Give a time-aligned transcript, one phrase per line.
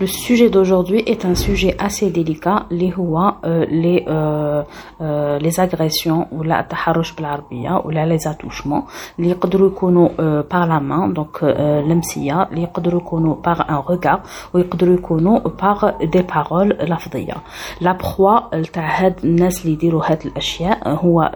[0.00, 4.62] Le sujet d'aujourd'hui est un sujet assez délicat, les euh, les euh,
[5.00, 8.84] euh, les agressions ou la taharush بالعربية ou les attouchements
[9.18, 14.20] اللي يقدروا يكونوا par la main donc l'emsia اللي يقدروا يكونوا par un regard
[14.54, 17.34] ويقدروا يكونوا par des paroles لفظية
[17.80, 21.32] la proie تاع هاد الناس اللي يديروا هاد الاشياء هو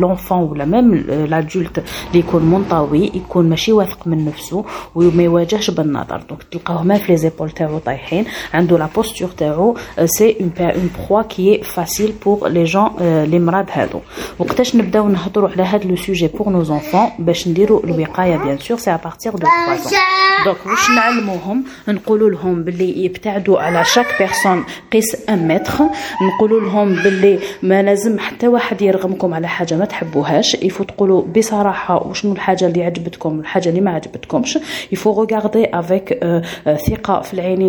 [0.00, 0.94] l'enfant ولا même
[1.30, 4.64] l'adulte اللي يكون منطوي يكون ماشي واثق من نفسه
[4.94, 8.25] وما يواجهش بالنظر دونك تلقاوه ما في لي زيبول تاعو طايحين.
[8.53, 13.99] عنده لا بوستور تاعو سي اون بخوا كي فاسيل بور لي جون لي مراد هادو.
[14.39, 18.77] وقتاش نبداو نهضروا على هاد لو سوجي بور نو زونفون باش نديروا الوقاية بيان سور
[18.77, 19.97] سي ا بارتير دو 3
[20.45, 25.73] دونك واش نعلموهم؟ نقولوا لهم باللي يبتعدوا على شاك بيرسون قيس ان متر
[26.21, 30.53] نقولوا لهم باللي ما لازم حتى واحد يرغمكم على حاجة ما تحبوهاش.
[30.53, 34.59] يفو تقولوا بصراحة وشنو الحاجة اللي عجبتكم والحاجة اللي ما عجبتكمش.
[34.91, 36.19] يفو ريغاردي افيك
[36.87, 37.68] ثقة في العينين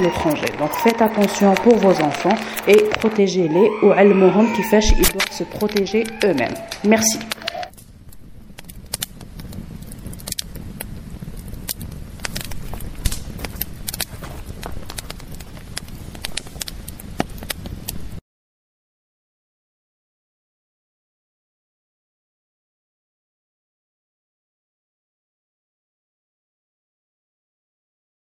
[0.00, 0.46] l'étranger.
[0.58, 5.44] Donc faites attention pour vos enfants et protégez-les ou al-mohom qui fâche, ils doivent se
[5.44, 6.54] protéger eux-mêmes.
[6.84, 7.18] Merci.